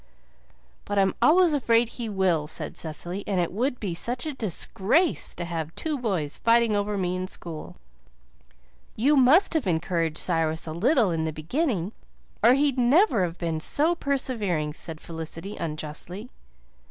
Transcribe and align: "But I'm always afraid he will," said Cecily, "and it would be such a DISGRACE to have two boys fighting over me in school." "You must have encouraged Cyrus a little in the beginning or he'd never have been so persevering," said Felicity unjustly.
"But 0.83 0.97
I'm 0.97 1.13
always 1.21 1.53
afraid 1.53 1.89
he 1.89 2.09
will," 2.09 2.47
said 2.47 2.75
Cecily, 2.75 3.23
"and 3.27 3.39
it 3.39 3.51
would 3.51 3.79
be 3.79 3.93
such 3.93 4.25
a 4.25 4.33
DISGRACE 4.33 5.35
to 5.35 5.45
have 5.45 5.75
two 5.75 5.95
boys 5.95 6.39
fighting 6.39 6.75
over 6.75 6.97
me 6.97 7.15
in 7.15 7.27
school." 7.27 7.75
"You 8.95 9.15
must 9.15 9.53
have 9.53 9.67
encouraged 9.67 10.17
Cyrus 10.17 10.65
a 10.65 10.73
little 10.73 11.11
in 11.11 11.25
the 11.25 11.31
beginning 11.31 11.91
or 12.43 12.55
he'd 12.55 12.79
never 12.79 13.23
have 13.23 13.37
been 13.37 13.59
so 13.59 13.93
persevering," 13.93 14.73
said 14.73 14.99
Felicity 14.99 15.55
unjustly. 15.55 16.31